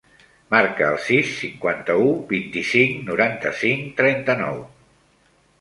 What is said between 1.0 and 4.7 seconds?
sis, cinquanta-u, vint-i-cinc, noranta-cinc, trenta-nou.